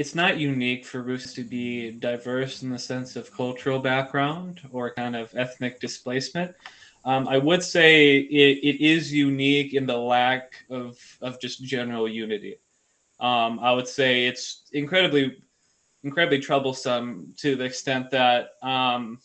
It's 0.00 0.14
not 0.14 0.38
unique 0.38 0.86
for 0.86 1.02
Rus 1.02 1.34
to 1.34 1.44
be 1.44 1.90
diverse 1.90 2.62
in 2.62 2.70
the 2.70 2.78
sense 2.78 3.16
of 3.16 3.30
cultural 3.30 3.78
background 3.78 4.62
or 4.72 4.94
kind 4.94 5.14
of 5.14 5.30
ethnic 5.36 5.78
displacement. 5.78 6.54
Um, 7.04 7.28
I 7.28 7.36
would 7.36 7.62
say 7.62 8.16
it, 8.16 8.58
it 8.62 8.82
is 8.82 9.12
unique 9.12 9.74
in 9.74 9.84
the 9.84 9.98
lack 9.98 10.64
of, 10.70 10.98
of 11.20 11.38
just 11.38 11.62
general 11.62 12.08
unity. 12.08 12.56
Um, 13.20 13.60
I 13.60 13.72
would 13.72 13.86
say 13.86 14.26
it's 14.26 14.62
incredibly 14.72 15.36
incredibly 16.02 16.38
troublesome 16.38 17.34
to 17.36 17.54
the 17.54 17.64
extent 17.64 18.10
that 18.10 18.52
um, 18.62 19.18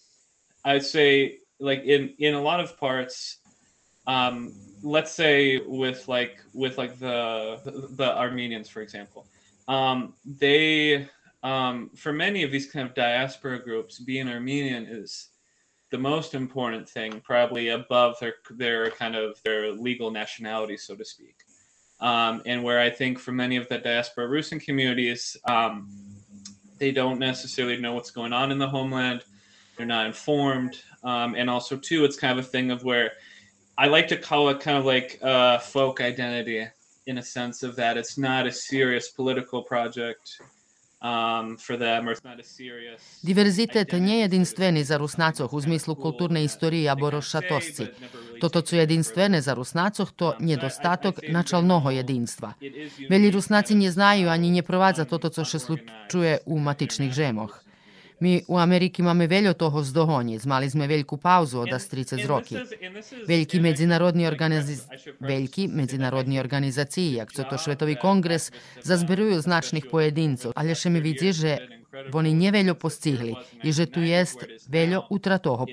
I'd 0.66 0.84
say 0.84 1.38
like 1.58 1.84
in 1.86 2.14
in 2.20 2.34
a 2.34 2.42
lot 2.42 2.60
of 2.60 2.78
parts 2.78 3.38
um, 4.08 4.54
let's 4.84 5.14
say 5.14 5.62
with 5.66 6.10
like 6.10 6.42
with 6.54 6.78
like 6.78 7.00
the 7.00 7.62
the 7.92 8.14
Armenians 8.18 8.68
for 8.68 8.82
example 8.82 9.26
um, 9.67 10.13
they 10.25 11.08
um, 11.43 11.91
for 11.95 12.12
many 12.12 12.41
of 12.41 12.51
these 12.51 12.71
kind 12.71 12.88
of 12.88 12.95
diaspora 12.95 13.60
groups, 13.63 13.99
being 13.99 14.28
Armenian 14.28 14.88
is 14.89 15.30
the 15.91 15.97
most 15.97 16.34
important 16.34 16.89
thing, 16.89 17.21
probably 17.23 17.69
above 17.69 18.17
their 18.19 18.34
their 18.51 18.89
kind 18.89 19.15
of 19.15 19.39
their 19.43 19.71
legal 19.71 20.10
nationality, 20.10 20.75
so 20.75 20.95
to 20.95 21.06
speak. 21.06 21.36
Um, 21.99 22.41
and 22.45 22.63
where 22.63 22.80
I 22.80 22.89
think 22.89 23.19
for 23.19 23.32
many 23.32 23.58
of 23.58 23.69
the 23.69 23.78
diaspora 23.78 24.28
Rusin 24.28 24.60
communities, 24.60 25.38
um, 25.47 25.88
they 26.80 26.91
don't 26.91 27.19
necessarily 27.19 27.78
know 27.78 27.93
what's 27.93 28.12
going 28.12 28.34
on 28.34 28.51
in 28.51 28.58
the 28.58 28.67
homeland. 28.67 29.23
They're 29.78 29.86
not 29.86 30.08
informed, 30.08 30.82
um, 31.04 31.36
and 31.36 31.47
also 31.49 31.78
too, 31.78 32.06
it's 32.06 32.17
kind 32.17 32.38
of 32.38 32.43
a 32.43 32.47
thing 32.47 32.71
of 32.71 32.84
where 32.84 33.12
I 33.78 33.88
like 33.88 34.08
to 34.08 34.17
call 34.17 34.49
it 34.49 34.62
kind 34.62 34.78
of 34.78 34.86
like 34.86 35.19
a 35.21 35.60
folk 35.60 36.01
identity 36.01 36.67
in 37.06 37.18
a 37.18 37.24
sense 37.24 37.68
of 37.68 37.76
that 37.76 37.98
it's 37.98 38.18
not 38.18 38.48
a 38.48 38.52
serious 38.52 39.15
political 39.15 39.63
project 39.63 40.41
um, 41.02 41.58
for 41.58 41.78
them, 41.78 42.08
or 42.08 42.12
it's 42.12 42.24
not 42.24 42.39
a 42.39 42.44
serious. 42.44 43.02
Diverzitet 43.22 43.94
nie 43.94 44.15
je 44.15 44.22
jedinstveni 44.22 44.84
za 44.84 44.98
Rusnacoh 44.98 45.54
u 45.54 45.62
smislu 45.62 45.96
kulturne 45.96 46.44
istorije 46.44 46.89
aborošatosci. 46.89 47.88
Toto 48.41 48.62
co 48.62 48.76
jedinstvene 48.76 49.41
za 49.41 49.54
Rusnacoh 49.54 50.12
to 50.12 50.34
nedostatok 50.39 51.15
načalnoho 51.30 51.91
jedinstva. 51.91 52.54
Veli 53.10 53.32
Rusnaci 53.32 53.76
nie 53.76 53.91
znaju 53.91 54.30
ani 54.30 54.52
nie 54.52 54.63
prowadza 54.63 55.06
toto 55.06 55.30
co 55.30 55.46
się 55.46 55.60
slučuje 55.60 56.38
u 56.46 56.60
matičnih 56.60 57.13
žemoh. 57.13 57.64
Mi 58.19 58.43
u 58.47 58.58
Ameriki 58.58 59.04
mamy 59.04 59.28
veljo 59.28 59.54
toho 59.54 59.84
zdohonje. 59.84 60.39
Zmali 60.39 60.69
sme 60.69 60.88
veliku 60.88 61.17
pauzu 61.17 61.60
od 61.60 61.69
30 61.69 62.25
roki. 62.28 62.56
Veliki 63.28 63.60
međunarodni 63.60 64.28
organiz... 64.28 64.88
veliki 65.19 65.69
jak 67.15 67.32
to 67.43 67.58
Švetovi 67.58 67.95
kongres, 67.95 68.51
zazbiruju 68.82 69.41
značnih 69.41 69.86
pojedincov, 69.91 70.51
ale 70.56 70.75
še 70.75 70.89
mi 70.89 70.99
vidi, 70.99 71.34
že 71.34 71.58
oni 72.13 72.34
nje 72.34 72.51
veljo 72.51 72.75
i 73.63 73.71
že 73.71 73.86
tu 73.86 74.01
jest 74.01 74.45
veljo 74.67 75.04
utra 75.10 75.38
toho. 75.38 75.65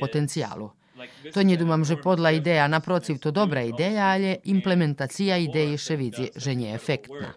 To 1.33 1.43
nie 1.43 1.57
dumam, 1.57 1.85
że 1.85 1.97
podla 1.97 2.31
ideja, 2.31 2.69
naprotiv, 2.69 3.19
to 3.19 3.33
dobra 3.33 3.63
ideja, 3.63 4.05
ale 4.05 4.37
implementacija 4.45 5.37
ideje 5.37 5.79
še 5.79 5.97
vidi, 5.97 6.31
že 6.37 6.55
nie 6.55 6.75
efektna. 6.75 7.35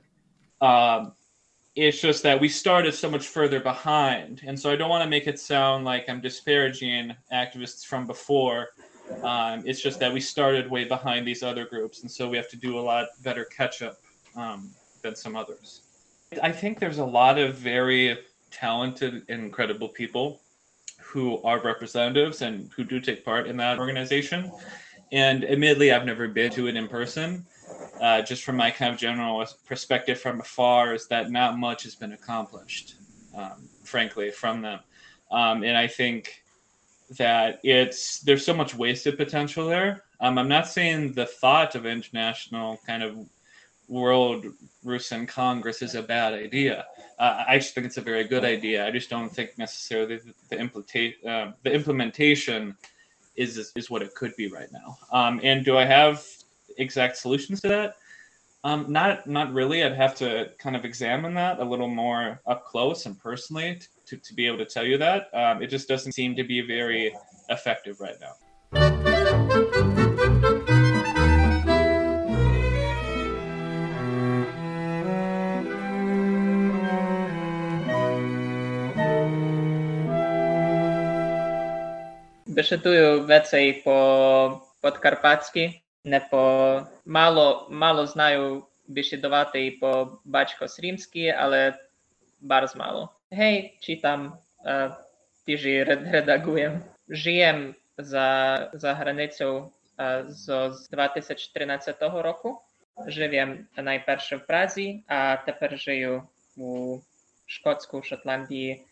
It's 1.75 1.99
just 1.99 2.23
that 2.23 2.39
we 2.39 2.47
started 2.47 2.93
so 2.93 3.09
much 3.09 3.27
further 3.27 3.59
behind. 3.59 4.41
And 4.45 4.57
so 4.57 4.71
I 4.71 4.77
don't 4.77 4.89
want 4.89 5.03
to 5.03 5.09
make 5.09 5.27
it 5.27 5.39
sound 5.39 5.83
like 5.83 6.09
I'm 6.09 6.21
disparaging 6.21 7.13
activists 7.33 7.85
from 7.85 8.07
before. 8.07 8.69
Um, 9.23 9.63
it's 9.65 9.81
just 9.81 9.99
that 9.99 10.11
we 10.11 10.21
started 10.21 10.71
way 10.71 10.85
behind 10.85 11.27
these 11.27 11.43
other 11.43 11.65
groups. 11.65 12.01
And 12.01 12.09
so 12.09 12.29
we 12.29 12.37
have 12.37 12.49
to 12.49 12.57
do 12.57 12.79
a 12.79 12.81
lot 12.81 13.07
better 13.23 13.45
catch 13.45 13.81
up 13.81 13.97
um, 14.35 14.71
than 15.01 15.15
some 15.15 15.35
others. 15.35 15.81
I 16.41 16.51
think 16.51 16.79
there's 16.79 16.99
a 16.99 17.05
lot 17.05 17.37
of 17.37 17.55
very 17.55 18.17
talented 18.51 19.23
and 19.27 19.43
incredible 19.43 19.89
people 19.89 20.41
who 21.01 21.41
are 21.43 21.59
representatives 21.59 22.41
and 22.41 22.71
who 22.75 22.85
do 22.85 23.01
take 23.01 23.25
part 23.25 23.47
in 23.47 23.57
that 23.57 23.79
organization. 23.79 24.51
And 25.11 25.43
admittedly, 25.43 25.91
I've 25.91 26.05
never 26.05 26.27
been 26.29 26.51
to 26.53 26.67
it 26.67 26.75
in 26.75 26.87
person 26.87 27.45
uh, 28.01 28.21
just 28.21 28.43
from 28.43 28.57
my 28.57 28.71
kind 28.71 28.93
of 28.93 28.99
general 28.99 29.45
perspective 29.65 30.19
from 30.19 30.39
afar, 30.41 30.93
is 30.93 31.07
that 31.07 31.31
not 31.31 31.57
much 31.57 31.83
has 31.83 31.95
been 31.95 32.13
accomplished, 32.13 32.95
um, 33.35 33.69
frankly, 33.83 34.31
from 34.31 34.61
them. 34.61 34.79
Um, 35.31 35.63
and 35.63 35.77
I 35.77 35.87
think 35.87 36.43
that 37.17 37.59
it's 37.63 38.19
there's 38.21 38.45
so 38.45 38.53
much 38.53 38.75
wasted 38.75 39.17
potential 39.17 39.67
there. 39.67 40.03
Um, 40.19 40.37
I'm 40.37 40.47
not 40.47 40.67
saying 40.67 41.13
the 41.13 41.25
thought 41.25 41.75
of 41.75 41.85
international 41.85 42.79
kind 42.85 43.03
of 43.03 43.17
world 43.87 44.45
Rusin 44.83 45.27
Congress 45.27 45.81
is 45.81 45.95
a 45.95 46.01
bad 46.01 46.33
idea. 46.33 46.85
Uh, 47.19 47.43
I 47.47 47.57
just 47.57 47.75
think 47.75 47.85
it's 47.85 47.97
a 47.97 48.01
very 48.01 48.23
good 48.23 48.43
idea. 48.43 48.85
I 48.85 48.91
just 48.91 49.09
don't 49.09 49.29
think 49.29 49.57
necessarily 49.57 50.17
the, 50.17 50.33
the, 50.49 51.29
uh, 51.29 51.51
the 51.63 51.71
implementation 51.71 52.75
is, 53.35 53.57
is, 53.57 53.71
is 53.75 53.89
what 53.89 54.01
it 54.01 54.15
could 54.15 54.35
be 54.35 54.47
right 54.47 54.71
now. 54.71 54.97
Um, 55.11 55.39
and 55.43 55.63
do 55.63 55.77
I 55.77 55.85
have 55.85 56.25
exact 56.77 57.17
solutions 57.17 57.61
to 57.61 57.67
that? 57.69 57.95
Um, 58.63 58.85
not 58.89 59.27
not 59.27 59.53
really. 59.53 59.83
I'd 59.83 59.93
have 59.93 60.15
to 60.15 60.49
kind 60.57 60.75
of 60.75 60.85
examine 60.85 61.35
that 61.35 61.59
a 61.59 61.63
little 61.63 61.87
more 61.87 62.41
up 62.47 62.65
close 62.65 63.05
and 63.05 63.19
personally 63.19 63.79
to, 64.07 64.17
to 64.17 64.33
be 64.33 64.47
able 64.47 64.57
to 64.57 64.65
tell 64.65 64.85
you 64.85 64.97
that. 64.97 65.29
Um, 65.33 65.61
it 65.61 65.67
just 65.67 65.87
doesn't 65.87 66.13
seem 66.13 66.35
to 66.35 66.43
be 66.43 66.61
very 66.61 67.13
effective 67.49 67.99
right 67.99 68.17
now. 68.19 68.33
Wyszytuję 82.47 83.17
wecej 83.27 83.73
po 83.83 84.61
podkarpacki 84.81 85.84
не 86.05 86.19
по 86.19 86.81
мало 87.05 87.67
мало 87.71 88.07
знаю 88.07 88.63
бесідувати 88.87 89.65
і 89.65 89.71
по 89.71 90.19
батько 90.25 90.65
римські, 90.81 91.29
але 91.29 91.73
bardzo 92.41 92.77
мало. 92.77 93.09
Гей, 93.31 93.77
чи 93.79 93.95
читам, 93.95 94.37
тижі 95.45 95.83
редагуєм. 95.83 96.81
Żyjem 97.09 97.75
za, 97.97 98.69
za 98.73 98.93
granicą 98.93 99.69
z 100.27 100.47
2013 100.91 102.01
року. 102.01 102.61
Живем 103.07 103.67
найперше 103.77 104.35
в 104.35 104.45
Празі, 104.45 105.03
а 105.07 105.37
тепер 105.45 105.79
живу 105.79 106.23
у 106.57 106.99
Шкотську, 107.45 108.03
Шотландії 108.03 108.85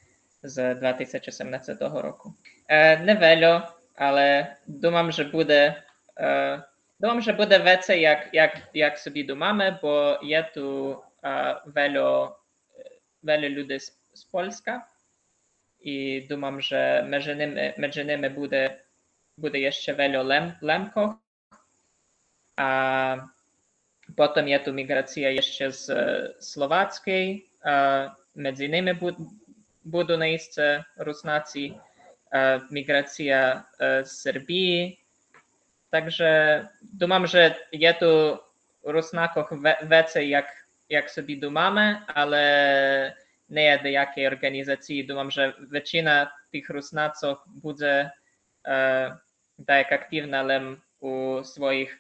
з 0.44 0.76
2017 0.76 1.82
року. 1.82 2.34
Не 2.70 3.18
велю, 3.22 3.62
але 3.96 4.56
думам, 4.68 5.12
що 5.12 5.26
буде 5.26 5.84
Dobrze, 7.04 7.34
bude 7.34 7.60
vecej, 7.60 8.02
jak, 8.02 8.34
jak, 8.34 8.62
jak 8.74 9.00
sobie 9.00 9.26
domamy, 9.26 9.78
bo 9.82 10.20
ja 10.24 10.44
tu 10.44 10.96
a, 11.22 11.60
wielu, 11.68 12.32
ludzi 13.50 13.80
z, 13.80 14.00
z 14.14 14.26
Polska 14.26 14.88
i 15.82 16.26
dumam, 16.30 16.62
że 16.62 17.06
między 17.10 17.36
nimi, 17.36 17.62
między 17.78 18.06
nimi 18.06 18.30
bude, 18.30 18.80
bude 19.38 19.60
jeszcze 19.60 19.96
wielu 19.96 20.24
lem. 20.24 20.52
A 22.56 23.18
potem 24.16 24.48
jest 24.48 24.66
tu 24.66 24.74
migracja 24.74 25.30
jeszcze 25.30 25.72
z 25.72 25.92
słowackiej, 26.40 27.50
a, 27.64 28.16
między 28.36 28.70
nimi 28.70 28.94
bu, 28.94 29.12
budu 29.86 30.18
miejsce 30.18 30.84
róznacji, 30.98 31.80
migracja 32.72 33.64
e, 33.80 34.06
z 34.06 34.22
Serbii, 34.22 35.03
Także 35.94 36.68
dumam, 36.82 37.28
że 37.28 37.56
ja 37.72 37.94
tu 37.94 38.38
Rusnakoch 38.84 39.50
wece 39.82 40.26
jak, 40.26 40.66
jak 40.90 41.12
sobie 41.12 41.38
dumamy, 41.38 42.02
ale 42.08 43.16
nie 43.50 43.80
do 43.84 43.90
jakiej 43.90 44.28
organizacji. 44.28 45.08
Dumam, 45.08 45.32
że 45.32 45.54
większość 45.72 46.28
tych 46.52 46.70
Rusnaców 46.70 47.38
będzie 47.48 48.12
e, 48.66 49.18
tak 49.68 49.92
aktywna 49.92 50.44
u 51.00 51.44
swoich 51.44 52.00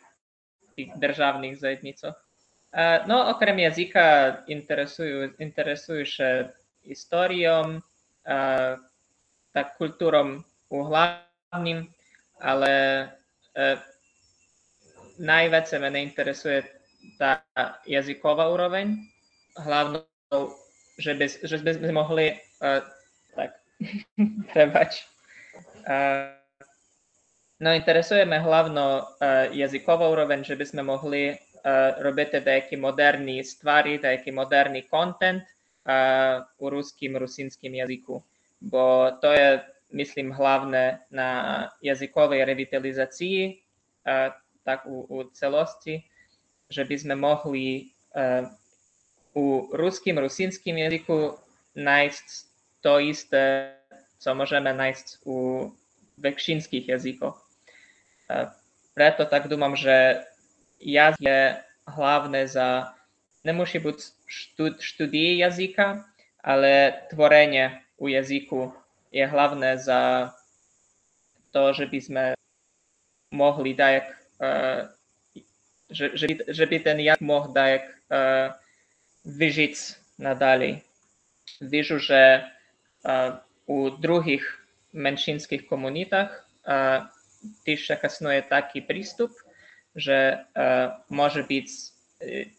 tych 0.75 0.97
державних 0.97 1.57
zajednicach. 1.57 2.25
E, 2.71 3.07
no, 3.07 3.29
okrem 3.29 3.59
języka 3.59 4.37
interesuję, 4.47 5.29
interesuję 5.39 6.05
się 6.05 6.49
historią, 6.83 7.79
e, 8.25 8.77
tak 9.51 9.77
kulturą 9.77 10.41
głównym, 10.69 11.87
ale 12.39 13.22
E, 13.53 13.77
najviac 15.21 15.69
mene 15.77 15.99
interesuje 16.01 16.65
tá 17.21 17.45
jazyková 17.85 18.49
úroveň. 18.49 18.97
Hlavnou, 19.53 20.57
že 20.97 21.13
by, 21.13 21.25
že 21.45 21.57
sme 21.61 21.93
mohli 21.93 22.33
uh, 22.33 22.81
tak, 23.37 23.61
prebač. 24.53 25.05
Uh, 25.85 26.33
no 27.61 27.69
interesujeme 27.69 28.41
hlavno 28.41 29.05
uh, 29.05 29.53
jazyková 29.53 30.09
úroveň, 30.09 30.41
že 30.41 30.57
by 30.57 30.65
sme 30.65 30.81
mohli 30.81 31.37
uh, 31.37 32.01
robiť 32.01 32.41
nejaký 32.41 32.75
moderný 32.81 33.45
stvari, 33.45 34.01
nejaký 34.01 34.33
moderný 34.33 34.89
content 34.89 35.45
uh, 35.85 36.41
u 36.57 36.65
ruským, 36.73 37.13
rusínským 37.13 37.77
jazyku. 37.77 38.17
Bo 38.63 39.13
to 39.21 39.29
je 39.29 39.61
myslím 39.93 40.33
hlavné 40.33 41.05
na 41.13 41.29
jazykovej 41.85 42.43
revitalizácii, 42.43 43.61
tak 44.65 44.89
u, 44.89 45.05
u 45.05 45.29
celosti, 45.31 46.03
že 46.67 46.83
by 46.83 46.95
sme 46.97 47.15
mohli 47.15 47.93
u 49.37 49.45
ruským, 49.73 50.17
rusínským 50.17 50.77
jazyku 50.77 51.37
nájsť 51.77 52.27
to 52.81 52.93
isté, 52.99 53.73
co 54.17 54.29
môžeme 54.33 54.73
nájsť 54.73 55.25
u 55.25 55.69
vekšinských 56.21 56.89
jazykoch. 56.89 57.37
Preto 58.93 59.25
tak 59.25 59.49
dúmam, 59.49 59.73
že 59.73 60.21
jazyk 60.81 61.21
je 61.21 61.41
hlavné 61.89 62.45
za, 62.45 62.93
nemusí 63.41 63.81
byť 63.81 63.97
študie 64.79 65.41
jazyka, 65.41 66.05
ale 66.43 67.03
tvorenie 67.09 67.81
u 67.97 68.11
jazyku 68.11 68.82
je 69.13 69.25
hlavné 69.29 69.77
za 69.77 70.33
to, 71.53 71.69
že 71.77 71.85
by 71.85 71.99
sme 72.01 72.23
mohli 73.29 73.77
dajak, 73.77 74.09
uh, 74.41 74.89
eh, 75.37 75.45
že, 75.93 76.17
že, 76.17 76.25
by, 76.25 76.33
že 76.49 76.65
by 76.65 76.77
ten 76.81 76.97
jak 76.97 77.21
mohl 77.21 77.53
dajak 77.53 77.85
uh, 77.85 77.93
eh, 78.09 78.47
vyžiť 79.29 79.75
nadalej. 80.17 80.81
Вижу, 81.61 82.01
že 82.01 82.41
uh, 83.05 83.37
у 83.69 83.93
других 83.93 84.65
меншинських 84.93 85.69
комунітах 85.69 86.49
uh, 86.65 87.05
теж 87.65 87.91
існує 88.03 88.41
такий 88.41 88.81
приступ, 88.81 89.31
що 89.95 90.11
uh, 90.11 90.97
може 91.09 91.45
бути 91.45 91.93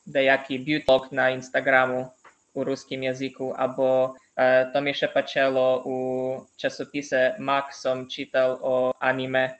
деякий 0.07 0.59
б'юток 0.59 1.13
на 1.13 1.31
інстаграму 1.31 2.13
у 2.55 2.65
русському 2.65 3.03
язику 3.05 3.55
або 3.59 4.17
E, 4.37 4.67
to 4.73 4.81
mi 4.81 4.95
się 4.95 5.09
pacielo 5.09 5.83
u 5.85 6.47
czasopisie 6.57 7.35
Maxom 7.39 8.09
czytał 8.09 8.59
o 8.63 8.95
anime 9.01 9.59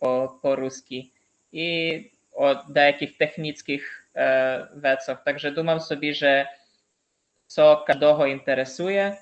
o 0.00 0.38
po 0.42 0.56
ruski 0.56 1.12
i 1.52 2.10
o 2.32 2.56
jakich 2.74 3.16
technicznych 3.16 4.08
e, 4.16 4.68
rzeczach. 4.82 5.24
Także 5.24 5.52
dumam 5.52 5.80
sobie, 5.80 6.14
że 6.14 6.46
co 7.46 7.84
każdego 7.86 8.26
interesuje, 8.26 9.16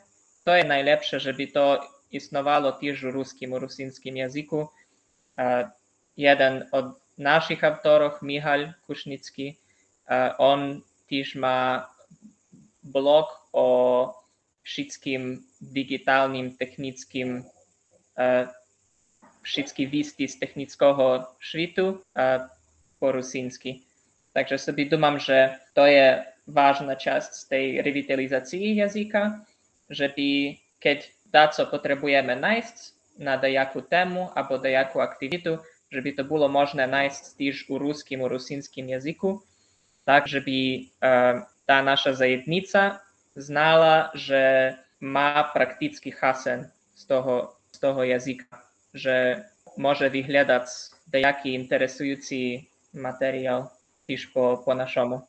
to 0.44 0.56
jest 0.56 0.68
najlepsze, 0.68 1.20
żeby 1.20 1.46
to 1.46 1.80
istniało 2.10 2.72
też 2.72 3.00
w 3.00 3.04
ruskim, 3.04 3.54
rusińskim 3.54 4.16
języku. 4.16 4.68
E, 5.38 5.70
jeden 6.16 6.68
od 6.72 6.86
naszych 7.18 7.64
autorów, 7.64 8.22
Michal 8.22 8.72
Kusznicki, 8.86 9.56
e, 10.10 10.38
on 10.38 10.80
też 11.10 11.34
ma 11.34 11.88
blog 12.82 13.48
o 13.52 14.27
všetkým 14.68 15.40
digitálnym, 15.64 16.52
technickým, 16.60 17.40
e, 18.20 18.46
všetky 19.40 19.88
výsty 19.88 20.28
z 20.28 20.36
technického 20.36 21.24
švitu 21.40 22.04
e, 22.12 22.44
po 23.00 23.08
rusínsky. 23.16 23.80
Takže 24.36 24.60
si 24.60 24.84
domám, 24.84 25.16
že 25.16 25.56
to 25.72 25.88
je 25.88 26.20
vážna 26.44 27.00
časť 27.00 27.30
z 27.32 27.44
tej 27.48 27.66
revitalizácii 27.80 28.76
jazyka, 28.76 29.40
že 29.88 30.12
by, 30.12 30.60
keď 30.84 31.08
dáco 31.32 31.64
potrebujeme 31.72 32.36
nájsť 32.36 32.76
na 33.24 33.40
dajakú 33.40 33.80
tému 33.80 34.28
alebo 34.36 34.60
dajakú 34.60 35.00
aktivitu, 35.00 35.64
že 35.88 36.04
by 36.04 36.10
to 36.12 36.22
bolo 36.28 36.44
možné 36.52 36.84
nájsť 36.84 37.40
tiež 37.40 37.56
u 37.72 37.80
ruským, 37.80 38.20
u 38.20 38.28
rusínským 38.28 38.92
jazyku, 38.92 39.40
tak, 40.04 40.28
že 40.28 40.44
by 40.44 40.58
e, 40.60 40.80
tá 41.64 41.76
naša 41.80 42.20
zajednica 42.20 43.00
znala, 43.38 44.10
že 44.18 44.74
má 44.98 45.46
prakticky 45.54 46.10
chasen 46.10 46.66
z 46.98 47.06
toho, 47.06 47.54
z 47.70 47.78
toho 47.78 48.00
jazyka, 48.02 48.50
že 48.90 49.46
môže 49.78 50.10
wyhľadať 50.10 50.66
nejaký 51.14 51.54
interesujúci 51.54 52.66
materiál 52.92 53.70
tiež 54.10 54.34
po, 54.34 54.58
po 54.66 54.74
naszemu. 54.74 55.22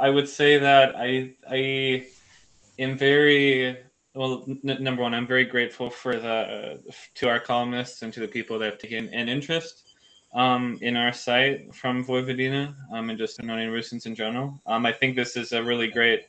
I 0.00 0.10
would 0.10 0.28
say 0.28 0.58
that 0.58 0.96
I 0.96 1.34
I 1.48 2.06
am 2.78 2.96
very 2.96 3.76
well. 4.14 4.44
N- 4.48 4.82
number 4.82 5.02
one, 5.02 5.14
I'm 5.14 5.26
very 5.26 5.44
grateful 5.44 5.90
for 5.90 6.16
the 6.16 6.36
uh, 6.88 6.92
to 7.16 7.28
our 7.28 7.40
columnists 7.40 8.02
and 8.02 8.12
to 8.14 8.20
the 8.20 8.28
people 8.28 8.58
that 8.58 8.70
have 8.70 8.78
taken 8.78 9.08
an 9.12 9.28
interest 9.28 9.90
um, 10.34 10.78
in 10.80 10.96
our 10.96 11.12
site 11.12 11.74
from 11.74 12.04
Vojvodina 12.04 12.74
um, 12.92 13.10
and 13.10 13.18
just 13.18 13.42
knowing 13.42 13.68
Rusins 13.68 14.06
in 14.06 14.14
general. 14.14 14.60
Um, 14.66 14.86
I 14.86 14.92
think 14.92 15.16
this 15.16 15.36
is 15.36 15.52
a 15.52 15.62
really 15.62 15.88
great 15.88 16.26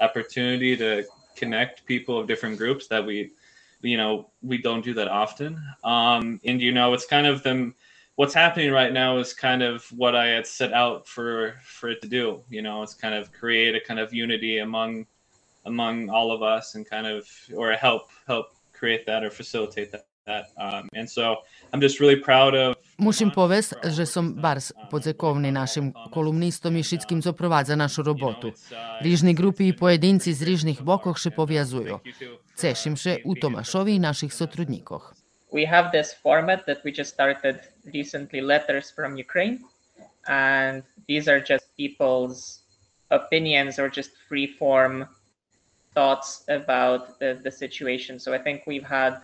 opportunity 0.00 0.76
to 0.76 1.04
connect 1.34 1.86
people 1.86 2.18
of 2.18 2.26
different 2.26 2.58
groups 2.58 2.88
that 2.88 3.04
we, 3.04 3.30
you 3.80 3.96
know, 3.96 4.30
we 4.42 4.58
don't 4.58 4.84
do 4.84 4.94
that 4.94 5.08
often. 5.08 5.60
Um, 5.82 6.40
and 6.44 6.60
you 6.60 6.72
know, 6.72 6.92
it's 6.94 7.06
kind 7.06 7.26
of 7.26 7.42
them 7.42 7.74
what's 8.16 8.34
happening 8.34 8.70
right 8.70 8.92
now 8.92 9.18
is 9.18 9.32
kind 9.32 9.62
of 9.62 9.84
what 9.92 10.14
I 10.14 10.26
had 10.26 10.46
set 10.46 10.72
out 10.72 11.06
for 11.06 11.54
for 11.64 11.90
it 11.90 12.00
to 12.02 12.08
do. 12.08 12.42
You 12.48 12.62
know, 12.62 12.82
it's 12.82 12.94
kind 12.94 13.14
of 13.14 13.32
create 13.32 13.74
a 13.74 13.80
kind 13.80 14.00
of 14.00 14.12
unity 14.12 14.58
among 14.58 15.06
among 15.64 16.10
all 16.10 16.30
of 16.30 16.42
us 16.42 16.74
and 16.74 16.88
kind 16.88 17.06
of 17.06 17.26
or 17.56 17.72
help 17.72 18.02
help 18.26 18.46
create 18.72 19.06
that 19.06 19.24
or 19.24 19.30
facilitate 19.30 19.92
that. 19.92 20.06
that. 20.26 20.46
Um, 20.56 20.88
and 20.94 21.10
so 21.10 21.44
I'm 21.72 21.80
just 21.80 22.00
really 22.00 22.16
proud 22.16 22.54
of 22.54 22.76
Musim 22.98 23.30
povest, 23.30 23.74
že 23.84 24.06
som 24.06 24.34
bars 24.34 24.72
podzekovni 24.90 25.50
našim 25.50 25.92
kolumnistom 26.14 26.76
i 26.76 26.82
šitskim 26.82 27.22
za 27.22 27.76
našu 27.76 28.02
robotu. 28.02 28.52
Rižni 29.02 29.34
grupi 29.34 29.68
i 29.68 29.76
pojedinci 29.76 30.32
z 30.32 30.42
rižnih 30.42 30.82
bokoh 30.82 31.18
še 31.18 31.30
povjazuju. 31.30 31.98
Cešim 32.56 32.96
še 32.96 33.18
u 33.24 33.34
Tomašovi 33.34 33.94
i 33.94 33.98
naših 33.98 34.32
sotrudnikoh. 34.32 35.12
we 35.54 35.64
have 35.64 35.92
this 35.92 36.12
format 36.12 36.66
that 36.66 36.82
we 36.84 36.90
just 36.90 37.14
started 37.14 37.60
recently 37.92 38.40
letters 38.40 38.90
from 38.90 39.16
Ukraine. 39.16 39.64
And 40.26 40.82
these 41.06 41.28
are 41.28 41.40
just 41.40 41.64
people's 41.76 42.60
opinions 43.10 43.78
or 43.78 43.88
just 43.88 44.12
free 44.28 44.46
form 44.46 45.06
thoughts 45.94 46.44
about 46.48 47.18
the, 47.18 47.38
the 47.42 47.50
situation. 47.50 48.18
So 48.18 48.34
I 48.34 48.38
think 48.38 48.62
we've 48.66 48.84
had 48.84 49.20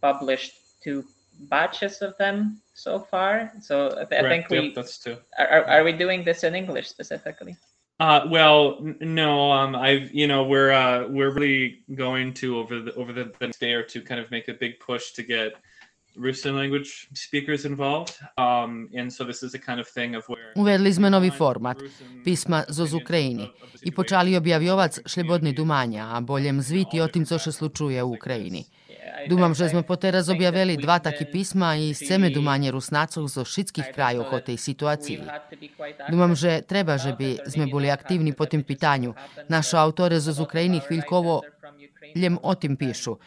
published 0.00 0.52
two 0.82 1.04
batches 1.50 2.02
of 2.02 2.16
them 2.18 2.60
so 2.74 2.98
far. 2.98 3.52
So 3.60 3.88
I, 3.88 4.04
th- 4.04 4.24
I 4.24 4.28
think 4.28 4.50
we 4.50 4.60
yep, 4.60 4.74
that's 4.74 4.98
two. 4.98 5.16
Are, 5.38 5.64
are 5.64 5.84
we 5.84 5.92
doing 5.92 6.24
this 6.24 6.44
in 6.44 6.54
English 6.54 6.88
specifically? 6.88 7.56
Uh, 8.00 8.26
well, 8.30 8.78
no. 9.00 9.50
Um, 9.50 9.74
I've 9.74 10.12
you 10.12 10.28
know 10.28 10.44
we're 10.44 10.70
uh, 10.70 11.08
we're 11.08 11.32
really 11.32 11.80
going 11.94 12.32
to 12.34 12.58
over 12.58 12.80
the 12.80 12.94
over 12.94 13.12
the, 13.12 13.24
the 13.24 13.46
next 13.46 13.58
day 13.58 13.72
or 13.72 13.82
two 13.82 14.02
kind 14.02 14.20
of 14.20 14.30
make 14.30 14.46
a 14.46 14.54
big 14.54 14.78
push 14.78 15.12
to 15.12 15.22
get 15.24 15.54
Russian 16.17 16.55
language 16.55 17.09
speakers 17.13 17.65
involved. 17.65 18.13
Um, 18.37 18.89
and 18.93 19.09
so 19.09 19.25
this 19.25 19.41
is 19.41 19.55
a 19.55 19.59
kind 19.59 19.79
of 19.81 19.89
thing 19.89 20.13
of 20.15 20.29
where 20.29 20.53
Uvedli 20.53 20.93
sme 20.93 21.09
novi 21.09 21.33
format, 21.33 21.81
pisma 22.21 22.69
z 22.69 22.85
Ukrajini 22.93 23.49
i 23.81 23.89
počali 23.89 24.37
objavjovac 24.37 25.09
šlebodni 25.09 25.57
dumanja, 25.57 26.13
a 26.13 26.21
boljem 26.21 26.61
zviti 26.61 27.01
o 27.01 27.07
tim, 27.09 27.25
co 27.25 27.39
se 27.39 27.51
slučuje 27.51 28.03
u 28.03 28.13
Ukrajini. 28.13 28.61
Думам, 29.27 29.55
že 29.55 29.71
sme 29.71 29.83
poteraz 29.83 30.29
objavili 30.29 30.77
dva 30.77 30.99
taky 30.99 31.25
písma 31.25 31.75
i 31.79 31.95
chceme 31.95 32.29
думanje 32.29 32.71
Rusnacov 32.71 33.25
zo 33.27 33.41
všetkých 33.41 33.89
krajoch 33.89 34.29
o 34.29 34.39
tej 34.39 34.57
situácii. 34.59 35.23
Думам, 36.11 36.35
že 36.35 36.61
treba, 36.61 36.99
že 36.99 37.15
by 37.15 37.47
sme 37.47 37.65
boli 37.71 37.87
aktívni 37.89 38.35
po 38.35 38.45
tým 38.45 38.61
pitanju. 38.61 39.15
Naši 39.47 39.75
autore 39.79 40.19
z 40.19 40.35
Ukrajiny 40.37 40.83
chvíľkovo 40.83 41.41
ljem 42.13 42.35
o 42.37 42.53
tim 42.53 42.77
pišu. 42.77 43.17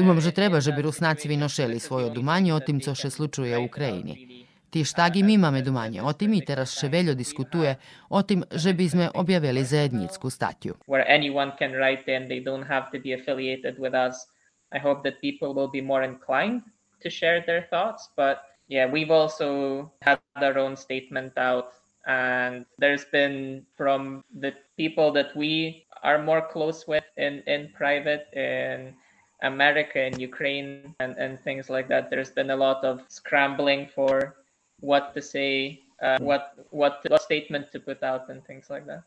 Думам, 0.00 0.20
že 0.20 0.28
treba, 0.28 0.60
že 0.60 0.76
by 0.76 0.84
Rusnaci 0.84 1.24
vynošeli 1.24 1.80
svoje 1.80 2.12
dumanje 2.12 2.52
o 2.52 2.60
tim, 2.60 2.80
co 2.80 2.94
se 2.94 3.10
slučuje 3.10 3.56
u 3.58 3.64
Ukrajini. 3.64 4.44
Ti 4.70 4.84
štagi 4.84 5.22
mi 5.22 5.40
imame 5.40 5.62
dumanje 5.62 6.02
o 6.02 6.12
tim 6.12 6.34
i 6.34 6.44
teraz 6.44 6.76
Ševeljo 6.76 7.14
diskutuje 7.14 7.76
o 8.12 8.20
tim, 8.22 8.44
že 8.52 8.76
by 8.76 8.86
sme 8.88 9.06
objavili 9.14 9.64
zajednicku 9.64 10.28
statju. 10.30 10.76
Where 10.84 11.06
anyone 11.08 11.56
can 11.56 11.72
write 11.72 12.04
in, 12.04 12.28
they 12.28 12.44
don't 12.44 12.68
have 12.68 12.92
to 12.92 13.00
be 13.00 13.16
affiliated 13.16 13.80
with 13.80 13.96
us. 13.96 14.28
I 14.68 14.78
hope 14.78 15.00
that 15.08 15.16
people 15.24 15.56
will 15.56 15.70
be 15.72 15.80
more 15.80 16.04
inclined 16.04 16.60
to 17.00 17.08
share 17.08 17.40
their 17.46 17.64
thoughts. 17.72 18.12
But 18.16 18.44
yeah, 18.68 18.90
we've 18.90 19.14
also 19.14 19.88
had 20.02 20.20
our 20.36 20.58
own 20.58 20.76
statement 20.76 21.38
out. 21.38 21.72
And 22.06 22.66
there's 22.78 23.08
been 23.08 23.64
from 23.80 24.24
the 24.28 24.52
people 24.76 25.08
that 25.16 25.32
we 25.32 25.86
are 26.02 26.20
more 26.20 26.42
close 26.52 26.84
with 26.84 27.08
in, 27.16 27.42
in 27.46 27.72
private 27.72 28.28
and 28.36 28.94
America 29.41 29.99
and 29.99 30.19
Ukraine 30.21 30.95
and, 30.99 31.17
and 31.17 31.39
things 31.39 31.69
like 31.69 31.87
that. 31.87 32.09
There's 32.09 32.29
been 32.29 32.51
a 32.51 32.55
lot 32.55 32.83
of 32.83 33.01
scrambling 33.07 33.87
for 33.93 34.37
what 34.79 35.13
to 35.15 35.21
say, 35.21 35.81
uh, 36.01 36.19
what 36.19 36.65
what 36.69 37.01
what 37.07 37.21
statement 37.21 37.71
to 37.71 37.79
put 37.79 38.03
out, 38.03 38.29
and 38.29 38.43
things 38.45 38.69
like 38.69 38.85
that. 38.87 39.03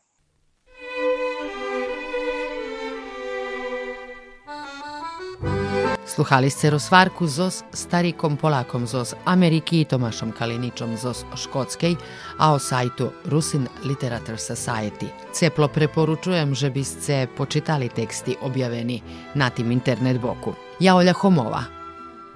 Sluhali 6.07 6.51
ste 6.51 6.71
Rosvarku 6.71 7.27
zos 7.27 7.63
starikom 7.73 8.37
Polakom 8.37 8.87
zos 8.87 9.15
Ameriki 9.25 9.81
i 9.81 9.85
Tomašom 9.85 10.33
Kaliničom 10.33 10.97
zos 10.97 11.25
Škotskej, 11.37 11.97
a 12.39 12.53
o 12.53 12.59
sajtu 12.59 13.11
Rusin 13.25 13.69
Literature 13.85 14.39
Society. 14.39 15.07
Ceplo 15.33 15.69
preporučujem, 15.69 16.55
že 16.55 16.71
biste 16.71 17.27
počitali 17.37 17.89
teksti 17.89 18.37
objaveni 18.43 19.03
na 19.35 19.51
tim 19.51 19.71
internet 19.71 20.21
boku. 20.21 20.55
Ja 20.81 20.97
Olja 20.97 21.13
Homova. 21.13 21.65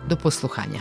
Do 0.09 0.17
posluhanja. 0.17 0.81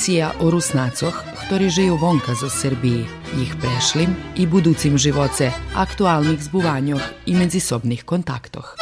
Emisija 0.00 0.32
o 0.40 0.48
Rusnacoh, 0.48 1.12
ktorí 1.44 1.68
žijú 1.68 2.00
vonka 2.00 2.32
zo 2.32 2.48
Srbiji, 2.48 3.04
ich 3.36 3.52
prešlim 3.60 4.08
i 4.32 4.48
buducim 4.48 4.96
živoce, 4.96 5.52
aktualnih 5.76 6.40
zbuvanjoh 6.40 7.28
i 7.28 7.36
medzisobnih 7.36 8.08
kontaktoh. 8.08 8.80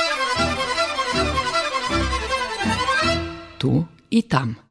Tu 3.59 3.83
i 4.15 4.23
tam. 4.31 4.68